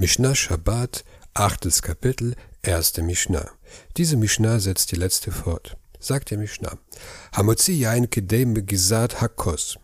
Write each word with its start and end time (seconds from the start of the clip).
Mishnah 0.00 0.36
Shabbat, 0.36 1.04
achtes 1.34 1.82
Kapitel, 1.82 2.36
erste 2.62 3.02
Mishnah. 3.02 3.50
Diese 3.96 4.16
Mishnah 4.16 4.60
setzt 4.60 4.92
die 4.92 4.94
letzte 4.94 5.32
fort. 5.32 5.76
Sagt 5.98 6.30
der 6.30 6.38
Mishnah. 6.38 6.78
Hamotzi 7.32 7.72
yain 7.72 8.08
kedem 8.08 8.64
gisat 8.64 9.20
hakos. 9.20 9.76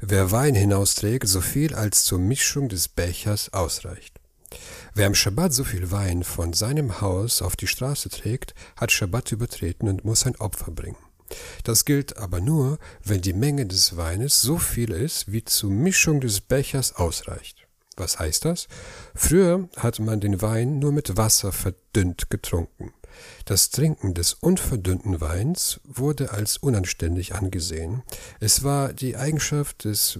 Wer 0.00 0.32
Wein 0.32 0.56
hinausträgt, 0.56 1.28
so 1.28 1.40
viel 1.40 1.72
als 1.76 2.02
zur 2.02 2.18
Mischung 2.18 2.68
des 2.68 2.88
Bechers 2.88 3.52
ausreicht. 3.52 4.18
Wer 4.94 5.06
am 5.06 5.14
Schabbat 5.14 5.52
so 5.54 5.62
viel 5.62 5.92
Wein 5.92 6.24
von 6.24 6.52
seinem 6.52 7.00
Haus 7.00 7.40
auf 7.40 7.54
die 7.54 7.68
Straße 7.68 8.08
trägt, 8.08 8.54
hat 8.74 8.90
Schabbat 8.90 9.30
übertreten 9.30 9.88
und 9.88 10.04
muss 10.04 10.26
ein 10.26 10.34
Opfer 10.34 10.72
bringen. 10.72 10.98
Das 11.62 11.84
gilt 11.84 12.16
aber 12.16 12.40
nur, 12.40 12.80
wenn 13.04 13.20
die 13.20 13.34
Menge 13.34 13.66
des 13.66 13.96
Weines 13.96 14.42
so 14.42 14.58
viel 14.58 14.90
ist, 14.90 15.30
wie 15.30 15.44
zur 15.44 15.70
Mischung 15.70 16.20
des 16.20 16.40
Bechers 16.40 16.96
ausreicht. 16.96 17.69
Was 18.00 18.18
heißt 18.18 18.46
das? 18.46 18.66
Früher 19.14 19.68
hatte 19.76 20.00
man 20.00 20.20
den 20.20 20.40
Wein 20.40 20.78
nur 20.78 20.90
mit 20.90 21.18
Wasser 21.18 21.52
verdünnt 21.52 22.30
getrunken. 22.30 22.94
Das 23.44 23.68
Trinken 23.68 24.14
des 24.14 24.32
unverdünnten 24.32 25.20
Weins 25.20 25.80
wurde 25.84 26.30
als 26.30 26.56
unanständig 26.56 27.34
angesehen. 27.34 28.02
Es 28.40 28.64
war 28.64 28.94
die 28.94 29.16
Eigenschaft 29.16 29.84
des 29.84 30.18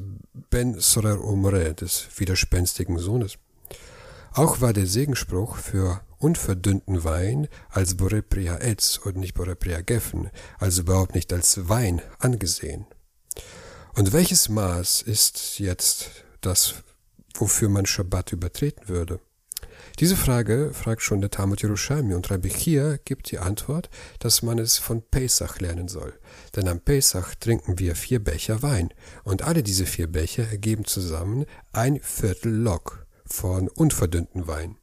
Ben 0.51 0.79
Sorer 0.79 1.25
Umre, 1.25 1.73
des 1.73 2.07
widerspenstigen 2.17 2.99
Sohnes. 2.99 3.39
Auch 4.33 4.61
war 4.61 4.75
der 4.75 4.87
Segenspruch 4.87 5.57
für 5.57 6.03
unverdünnten 6.19 7.03
Wein 7.03 7.49
als 7.71 7.97
Borepria 7.97 8.59
Etz 8.59 8.99
und 8.99 9.17
nicht 9.17 9.33
Borepria 9.33 9.81
Geffen, 9.81 10.31
also 10.59 10.83
überhaupt 10.83 11.15
nicht 11.15 11.33
als 11.33 11.69
Wein 11.71 12.03
angesehen. 12.19 12.85
Und 13.95 14.13
welches 14.13 14.51
Maß 14.51 15.01
ist 15.01 15.59
jetzt 15.59 16.11
das 16.43 16.75
wofür 17.41 17.69
man 17.69 17.87
Schabbat 17.87 18.33
übertreten 18.33 18.89
würde? 18.89 19.21
Diese 19.99 20.17
Frage 20.17 20.71
fragt 20.73 21.03
schon 21.03 21.21
der 21.21 21.31
Talmud 21.31 21.63
Yerushalmi 21.63 22.15
und 22.15 22.31
Rabbi 22.31 22.49
Chia 22.49 22.99
gibt 23.05 23.31
die 23.31 23.39
Antwort, 23.39 23.91
dass 24.19 24.43
man 24.43 24.59
es 24.59 24.79
von 24.79 25.03
Pesach 25.03 25.61
lernen 25.61 25.89
soll. 25.89 26.15
Denn 26.57 26.69
am 26.69 26.81
Pesach 26.81 27.35
trinken 27.39 27.79
wir 27.79 27.97
vier 27.97 28.23
Becher 28.23 28.63
Wein 28.63 28.91
und 29.25 29.43
alle 29.43 29.63
diese 29.63 29.87
vier 29.87 30.07
Becher 30.07 30.49
ergeben 30.49 30.85
zusammen 30.85 31.45
ein 31.73 32.01
Viertel 32.01 32.53
Lok 32.53 33.07
von 33.27 33.69
unverdünnten 33.69 34.47
Wein. 34.47 34.77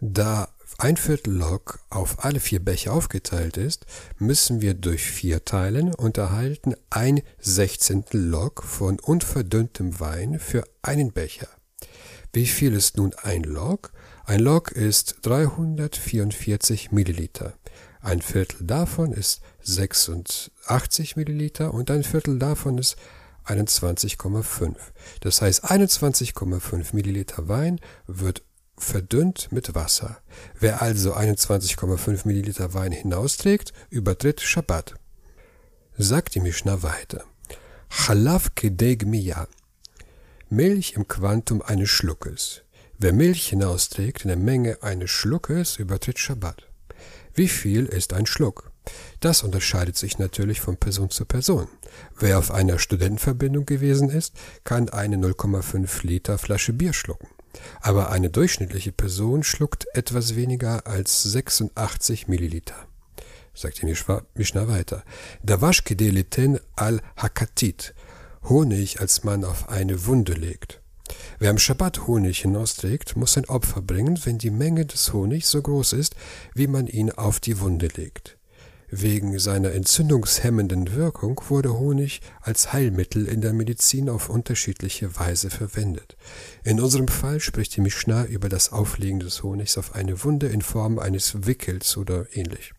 Da 0.00 0.48
ein 0.78 0.96
Viertel 0.96 1.34
Lok 1.34 1.78
auf 1.88 2.24
alle 2.24 2.40
vier 2.40 2.62
Becher 2.62 2.92
aufgeteilt 2.92 3.56
ist, 3.56 3.86
müssen 4.18 4.60
wir 4.60 4.74
durch 4.74 5.04
vier 5.04 5.44
teilen 5.44 5.94
und 5.94 6.18
erhalten 6.18 6.74
ein 6.90 7.22
Sechzehntel 7.38 8.20
Lok 8.20 8.62
von 8.62 8.98
unverdünntem 8.98 10.00
Wein 10.00 10.38
für 10.38 10.64
einen 10.82 11.12
Becher. 11.12 11.48
Wie 12.36 12.44
viel 12.44 12.74
ist 12.74 12.98
nun 12.98 13.14
ein 13.22 13.44
Log? 13.44 13.92
Ein 14.26 14.40
Log 14.40 14.70
ist 14.70 15.20
344 15.22 16.92
Milliliter. 16.92 17.54
Ein 18.02 18.20
Viertel 18.20 18.66
davon 18.66 19.12
ist 19.12 19.40
86 19.62 21.16
Milliliter 21.16 21.72
und 21.72 21.90
ein 21.90 22.04
Viertel 22.04 22.38
davon 22.38 22.76
ist 22.76 22.96
21,5. 23.46 24.74
Das 25.20 25.40
heißt, 25.40 25.64
21,5 25.64 26.94
Milliliter 26.94 27.48
Wein 27.48 27.80
wird 28.06 28.42
verdünnt 28.76 29.50
mit 29.50 29.74
Wasser. 29.74 30.18
Wer 30.60 30.82
also 30.82 31.14
21,5 31.14 32.26
Milliliter 32.28 32.74
Wein 32.74 32.92
hinausträgt, 32.92 33.72
übertritt 33.88 34.42
Shabbat. 34.42 34.92
Sagt 35.96 36.34
die 36.34 36.40
Mishnah 36.40 36.82
weiter. 36.82 37.24
Chalav 37.88 38.54
kedeg. 38.54 39.06
Milch 40.48 40.92
im 40.92 41.08
Quantum 41.08 41.60
eines 41.60 41.90
Schluckes. 41.90 42.62
Wer 42.98 43.12
Milch 43.12 43.48
hinausträgt 43.48 44.22
in 44.22 44.28
der 44.28 44.36
Menge 44.36 44.80
eines 44.80 45.10
Schluckes, 45.10 45.76
übertritt 45.76 46.20
Schabbat. 46.20 46.68
Wie 47.34 47.48
viel 47.48 47.86
ist 47.86 48.12
ein 48.12 48.26
Schluck? 48.26 48.70
Das 49.18 49.42
unterscheidet 49.42 49.96
sich 49.96 50.20
natürlich 50.20 50.60
von 50.60 50.76
Person 50.76 51.10
zu 51.10 51.24
Person. 51.24 51.66
Wer 52.16 52.38
auf 52.38 52.52
einer 52.52 52.78
Studentenverbindung 52.78 53.66
gewesen 53.66 54.08
ist, 54.08 54.34
kann 54.62 54.88
eine 54.88 55.16
0,5 55.16 56.06
Liter 56.06 56.38
Flasche 56.38 56.72
Bier 56.72 56.92
schlucken. 56.92 57.26
Aber 57.80 58.12
eine 58.12 58.30
durchschnittliche 58.30 58.92
Person 58.92 59.42
schluckt 59.42 59.88
etwas 59.94 60.36
weniger 60.36 60.86
als 60.86 61.24
86 61.24 62.28
Milliliter. 62.28 62.86
Sagt 63.52 63.82
die 63.82 63.86
Mishnah 64.34 64.68
weiter. 64.68 65.02
Davash 65.42 65.82
kedeliten 65.82 66.60
al 66.76 67.00
hakatit. 67.16 67.94
Honig 68.48 69.00
als 69.00 69.24
man 69.24 69.44
auf 69.44 69.68
eine 69.68 70.06
Wunde 70.06 70.32
legt. 70.32 70.80
Wer 71.38 71.50
am 71.50 71.58
Schabbat 71.58 72.06
Honig 72.06 72.40
hinausträgt, 72.40 73.16
muss 73.16 73.36
ein 73.36 73.46
Opfer 73.46 73.82
bringen, 73.82 74.20
wenn 74.24 74.38
die 74.38 74.50
Menge 74.50 74.86
des 74.86 75.12
Honigs 75.12 75.50
so 75.50 75.60
groß 75.60 75.94
ist, 75.94 76.14
wie 76.54 76.66
man 76.66 76.86
ihn 76.86 77.10
auf 77.10 77.40
die 77.40 77.60
Wunde 77.60 77.88
legt. 77.94 78.38
Wegen 78.88 79.36
seiner 79.40 79.72
entzündungshemmenden 79.72 80.94
Wirkung 80.94 81.40
wurde 81.48 81.76
Honig 81.76 82.20
als 82.40 82.72
Heilmittel 82.72 83.26
in 83.26 83.40
der 83.40 83.52
Medizin 83.52 84.08
auf 84.08 84.28
unterschiedliche 84.28 85.16
Weise 85.16 85.50
verwendet. 85.50 86.16
In 86.62 86.80
unserem 86.80 87.08
Fall 87.08 87.40
spricht 87.40 87.74
die 87.74 87.80
Mishnah 87.80 88.24
über 88.26 88.48
das 88.48 88.72
Auflegen 88.72 89.18
des 89.18 89.42
Honigs 89.42 89.76
auf 89.76 89.96
eine 89.96 90.22
Wunde 90.22 90.46
in 90.46 90.62
Form 90.62 91.00
eines 91.00 91.46
Wickels 91.46 91.96
oder 91.96 92.26
ähnlich. 92.32 92.74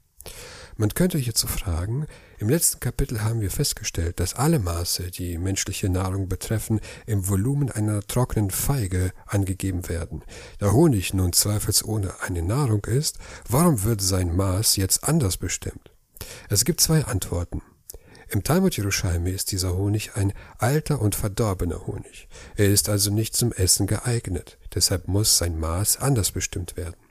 Man 0.79 0.93
könnte 0.93 1.17
hierzu 1.17 1.47
fragen, 1.47 2.05
im 2.37 2.49
letzten 2.49 2.79
Kapitel 2.79 3.23
haben 3.23 3.41
wir 3.41 3.49
festgestellt, 3.49 4.19
dass 4.19 4.35
alle 4.35 4.59
Maße, 4.59 5.09
die 5.09 5.39
menschliche 5.39 5.89
Nahrung 5.89 6.29
betreffen, 6.29 6.79
im 7.07 7.27
Volumen 7.27 7.71
einer 7.71 8.01
trockenen 8.01 8.51
Feige 8.51 9.11
angegeben 9.25 9.89
werden. 9.89 10.23
Da 10.59 10.71
Honig 10.71 11.15
nun 11.15 11.33
zweifelsohne 11.33 12.21
eine 12.21 12.43
Nahrung 12.43 12.85
ist, 12.85 13.17
warum 13.49 13.83
wird 13.83 14.01
sein 14.01 14.35
Maß 14.35 14.75
jetzt 14.75 15.03
anders 15.03 15.37
bestimmt? 15.37 15.91
Es 16.47 16.63
gibt 16.63 16.79
zwei 16.79 17.05
Antworten. 17.05 17.63
Im 18.29 18.43
Talmud 18.43 18.77
Jerusalem 18.77 19.25
ist 19.25 19.51
dieser 19.51 19.75
Honig 19.75 20.11
ein 20.15 20.31
alter 20.59 21.01
und 21.01 21.15
verdorbener 21.15 21.87
Honig. 21.87 22.27
Er 22.55 22.67
ist 22.67 22.87
also 22.87 23.09
nicht 23.09 23.35
zum 23.35 23.51
Essen 23.51 23.87
geeignet. 23.87 24.59
Deshalb 24.75 25.07
muss 25.07 25.39
sein 25.39 25.57
Maß 25.59 25.97
anders 25.97 26.31
bestimmt 26.31 26.77
werden. 26.77 27.06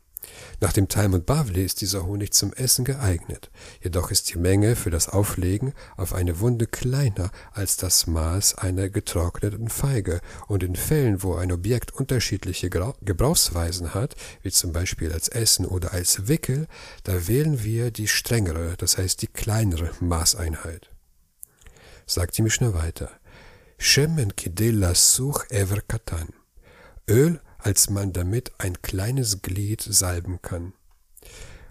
Nach 0.60 0.72
dem 0.72 0.88
Talmud 0.88 1.26
Bavli 1.26 1.64
ist 1.64 1.80
dieser 1.80 2.06
Honig 2.06 2.32
zum 2.32 2.52
Essen 2.52 2.84
geeignet, 2.84 3.50
jedoch 3.82 4.10
ist 4.10 4.32
die 4.32 4.38
Menge 4.38 4.76
für 4.76 4.90
das 4.90 5.08
Auflegen 5.08 5.72
auf 5.96 6.14
eine 6.14 6.40
Wunde 6.40 6.66
kleiner 6.66 7.30
als 7.52 7.76
das 7.76 8.06
Maß 8.06 8.56
einer 8.56 8.88
getrockneten 8.88 9.68
Feige 9.68 10.20
und 10.48 10.62
in 10.62 10.76
Fällen, 10.76 11.22
wo 11.22 11.34
ein 11.34 11.52
Objekt 11.52 11.92
unterschiedliche 11.92 12.70
Gebrauchsweisen 12.70 13.94
hat, 13.94 14.14
wie 14.42 14.50
zum 14.50 14.72
Beispiel 14.72 15.12
als 15.12 15.28
Essen 15.28 15.66
oder 15.66 15.92
als 15.92 16.28
Wickel, 16.28 16.66
da 17.04 17.28
wählen 17.28 17.62
wir 17.62 17.90
die 17.90 18.08
strengere, 18.08 18.74
das 18.78 18.98
heißt 18.98 19.22
die 19.22 19.28
kleinere 19.28 19.90
Maßeinheit. 20.00 20.90
Sagt 22.06 22.38
die 22.38 22.42
Mishnah 22.42 22.72
weiter. 22.72 23.10
Shemen 23.78 24.34
kidel 24.36 24.78
lasuch 24.78 25.44
ever 25.50 25.80
katan. 25.86 26.28
Öl 27.08 27.40
als 27.66 27.90
man 27.90 28.12
damit 28.12 28.52
ein 28.58 28.80
kleines 28.80 29.42
Glied 29.42 29.82
salben 29.82 30.40
kann. 30.40 30.72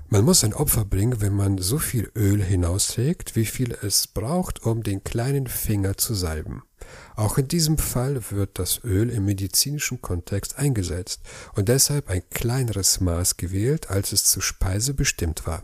Man 0.09 0.25
muss 0.25 0.43
ein 0.43 0.53
Opfer 0.53 0.83
bringen, 0.83 1.21
wenn 1.21 1.33
man 1.33 1.57
so 1.57 1.77
viel 1.79 2.11
Öl 2.17 2.43
hinausträgt, 2.43 3.37
wie 3.37 3.45
viel 3.45 3.71
es 3.81 4.05
braucht, 4.05 4.65
um 4.65 4.83
den 4.83 5.05
kleinen 5.05 5.47
Finger 5.47 5.95
zu 5.95 6.13
salben. 6.13 6.63
Auch 7.15 7.37
in 7.37 7.47
diesem 7.47 7.77
Fall 7.77 8.29
wird 8.29 8.59
das 8.59 8.83
Öl 8.83 9.09
im 9.09 9.23
medizinischen 9.23 10.01
Kontext 10.01 10.57
eingesetzt 10.59 11.21
und 11.53 11.69
deshalb 11.69 12.09
ein 12.09 12.29
kleineres 12.29 12.99
Maß 12.99 13.37
gewählt, 13.37 13.89
als 13.89 14.11
es 14.11 14.25
zur 14.25 14.43
Speise 14.43 14.93
bestimmt 14.93 15.47
war. 15.47 15.63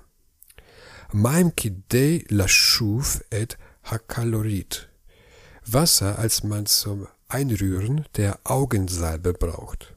Maim 1.11 1.57
kidei 1.57 2.23
lashuv 2.29 3.21
et 3.31 3.57
hakalorit. 3.83 4.87
Wasser, 5.65 6.17
als 6.17 6.43
man 6.43 6.67
zum 6.67 7.05
Einrühren 7.27 8.05
der 8.15 8.39
Augensalbe 8.45 9.33
braucht. 9.33 9.93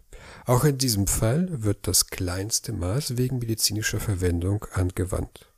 Auch 0.46 0.64
in 0.64 0.76
diesem 0.76 1.06
Fall 1.06 1.48
wird 1.50 1.86
das 1.86 2.08
kleinste 2.08 2.72
Maß 2.72 3.16
wegen 3.16 3.38
medizinischer 3.38 3.98
Verwendung 4.00 4.66
angewandt. 4.72 5.48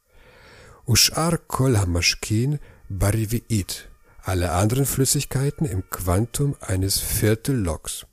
Ushar 0.86 1.38
kol 1.38 1.76
hamashkin 1.76 2.60
bariviit. 2.88 3.88
Alle 4.22 4.52
anderen 4.52 4.86
Flüssigkeiten 4.86 5.66
im 5.66 5.88
Quantum 5.90 6.56
eines 6.60 7.00
Viertelloks. 7.00 8.06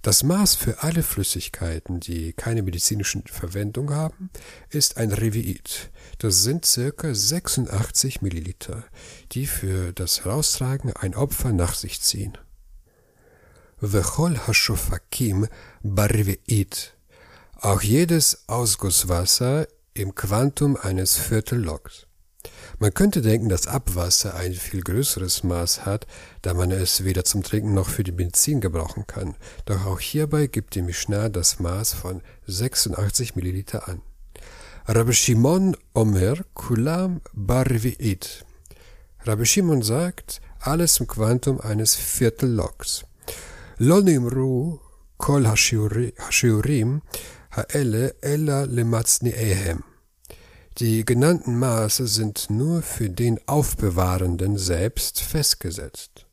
Das 0.00 0.24
Maß 0.24 0.56
für 0.56 0.82
alle 0.82 1.02
Flüssigkeiten, 1.02 2.00
die 2.00 2.32
keine 2.32 2.62
medizinische 2.62 3.22
Verwendung 3.26 3.94
haben, 3.94 4.30
ist 4.70 4.96
ein 4.96 5.12
Reviit. 5.12 5.90
Das 6.18 6.42
sind 6.42 6.64
circa 6.64 7.14
86 7.14 8.20
Milliliter, 8.20 8.84
die 9.30 9.46
für 9.46 9.92
das 9.92 10.24
Heraustragen 10.24 10.92
ein 10.92 11.14
Opfer 11.14 11.52
nach 11.52 11.74
sich 11.74 12.00
ziehen. 12.00 12.36
Vechol 13.84 14.38
Hashofakim 14.38 15.48
Barviit. 15.82 16.94
Auch 17.60 17.82
jedes 17.82 18.44
Ausgusswasser 18.46 19.66
im 19.92 20.14
Quantum 20.14 20.76
eines 20.76 21.16
Viertelloks. 21.16 22.06
Man 22.78 22.94
könnte 22.94 23.22
denken, 23.22 23.48
dass 23.48 23.66
Abwasser 23.66 24.36
ein 24.36 24.52
viel 24.54 24.82
größeres 24.82 25.42
Maß 25.42 25.84
hat, 25.84 26.06
da 26.42 26.54
man 26.54 26.70
es 26.70 27.02
weder 27.02 27.24
zum 27.24 27.42
Trinken 27.42 27.74
noch 27.74 27.88
für 27.88 28.04
die 28.04 28.12
Benzin 28.12 28.60
gebrauchen 28.60 29.08
kann. 29.08 29.34
Doch 29.64 29.84
auch 29.84 29.98
hierbei 29.98 30.46
gibt 30.46 30.76
die 30.76 30.82
Mishnah 30.82 31.28
das 31.28 31.58
Maß 31.58 31.92
von 31.92 32.22
86 32.46 33.34
Milliliter 33.34 33.88
an. 33.88 34.00
Rabbi 34.86 35.12
Shimon 35.12 35.76
Omer 35.92 36.36
Kulam 36.54 37.20
Barvi'it. 37.34 38.44
Rabbi 39.24 39.44
Shimon 39.44 39.82
sagt, 39.82 40.40
alles 40.60 41.00
im 41.00 41.08
Quantum 41.08 41.60
eines 41.60 41.96
Viertelloks. 41.96 43.06
Lonimru 43.82 44.78
kol 45.18 45.42
hashiurim 45.44 47.00
ha'ele 47.50 48.14
ella 48.22 48.62
lemazni 48.62 49.30
ehem. 49.30 49.82
Die 50.78 51.04
genannten 51.04 51.58
Maße 51.58 52.06
sind 52.06 52.48
nur 52.48 52.82
für 52.82 53.10
den 53.10 53.40
Aufbewahrenden 53.48 54.56
selbst 54.56 55.20
festgesetzt. 55.20 56.26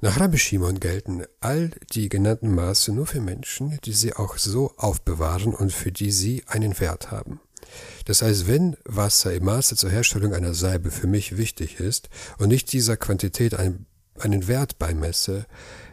Nach 0.00 0.20
Rabbi 0.20 0.38
Shimon 0.38 0.78
gelten 0.78 1.24
all 1.40 1.72
die 1.92 2.08
genannten 2.08 2.54
Maße 2.54 2.92
nur 2.92 3.08
für 3.08 3.20
Menschen, 3.20 3.80
die 3.84 3.92
sie 3.92 4.14
auch 4.14 4.38
so 4.38 4.72
aufbewahren 4.76 5.52
und 5.52 5.72
für 5.72 5.90
die 5.90 6.12
sie 6.12 6.44
einen 6.46 6.78
Wert 6.78 7.10
haben. 7.10 7.40
Das 8.04 8.22
heißt, 8.22 8.46
wenn 8.46 8.76
Wasser 8.84 9.34
im 9.34 9.46
Maße 9.46 9.74
zur 9.74 9.90
Herstellung 9.90 10.32
einer 10.32 10.54
Salbe 10.54 10.92
für 10.92 11.08
mich 11.08 11.36
wichtig 11.38 11.80
ist 11.80 12.08
und 12.38 12.52
ich 12.52 12.64
dieser 12.64 12.96
Quantität 12.96 13.54
einen, 13.54 13.86
einen 14.20 14.48
Wert 14.48 14.78
beimesse, 14.78 15.46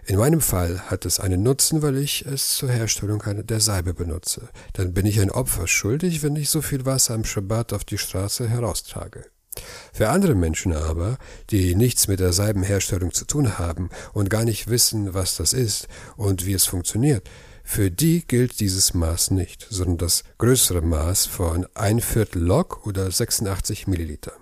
in 0.05 0.17
meinem 0.17 0.41
Fall 0.41 0.81
hat 0.89 1.05
es 1.05 1.21
einen 1.21 1.43
Nutzen, 1.43 1.81
weil 1.81 1.97
ich 1.97 2.25
es 2.25 2.57
zur 2.57 2.69
Herstellung 2.69 3.23
der 3.25 3.61
Salbe 3.61 3.93
benutze. 3.93 4.49
Dann 4.73 4.93
bin 4.93 5.05
ich 5.05 5.21
ein 5.21 5.31
Opfer 5.31 5.65
schuldig, 5.65 6.23
wenn 6.23 6.35
ich 6.35 6.49
so 6.49 6.61
viel 6.61 6.85
Wasser 6.85 7.13
am 7.13 7.23
Schabbat 7.23 7.71
auf 7.71 7.85
die 7.85 7.97
Straße 7.97 8.49
heraustrage. 8.49 9.25
Für 9.93 10.09
andere 10.09 10.35
Menschen 10.35 10.73
aber, 10.73 11.17
die 11.51 11.75
nichts 11.75 12.07
mit 12.09 12.19
der 12.19 12.33
Salbenherstellung 12.33 13.13
zu 13.13 13.23
tun 13.23 13.57
haben 13.59 13.89
und 14.11 14.29
gar 14.29 14.43
nicht 14.43 14.67
wissen, 14.67 15.13
was 15.13 15.37
das 15.37 15.53
ist 15.53 15.87
und 16.17 16.45
wie 16.45 16.53
es 16.53 16.65
funktioniert, 16.65 17.29
für 17.63 17.89
die 17.89 18.27
gilt 18.27 18.59
dieses 18.59 18.93
Maß 18.93 19.31
nicht, 19.31 19.65
sondern 19.69 19.99
das 19.99 20.25
größere 20.37 20.81
Maß 20.81 21.27
von 21.27 21.65
ein 21.75 22.01
Viertel 22.01 22.41
Lok 22.41 22.85
oder 22.85 23.09
86 23.09 23.87
Milliliter. 23.87 24.33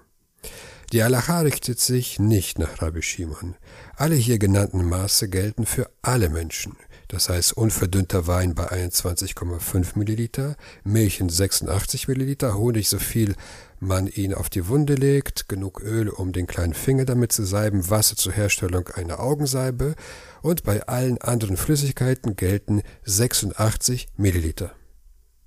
Die 0.91 1.03
Alacha 1.03 1.39
richtet 1.39 1.79
sich 1.79 2.19
nicht 2.19 2.59
nach 2.59 2.81
Rabbi 2.81 3.01
Shimon. 3.01 3.55
Alle 3.95 4.15
hier 4.15 4.39
genannten 4.39 4.83
Maße 4.83 5.29
gelten 5.29 5.65
für 5.65 5.89
alle 6.01 6.27
Menschen. 6.27 6.75
Das 7.07 7.29
heißt 7.29 7.53
unverdünnter 7.53 8.27
Wein 8.27 8.55
bei 8.55 8.69
21,5 8.69 9.97
Milliliter, 9.97 10.57
Milch 10.83 11.21
in 11.21 11.29
86 11.29 12.09
Milliliter, 12.09 12.57
Honig 12.57 12.89
so 12.89 12.99
viel 12.99 13.35
man 13.79 14.07
ihn 14.07 14.33
auf 14.33 14.49
die 14.49 14.67
Wunde 14.67 14.95
legt, 14.95 15.47
genug 15.47 15.81
Öl, 15.81 16.09
um 16.09 16.33
den 16.33 16.45
kleinen 16.45 16.73
Finger 16.73 17.05
damit 17.05 17.31
zu 17.31 17.45
salben, 17.45 17.89
Wasser 17.89 18.17
zur 18.17 18.33
Herstellung 18.33 18.89
einer 18.89 19.21
Augensalbe 19.21 19.95
und 20.41 20.63
bei 20.63 20.83
allen 20.87 21.19
anderen 21.19 21.55
Flüssigkeiten 21.55 22.35
gelten 22.35 22.81
86 23.05 24.09
Milliliter. 24.17 24.75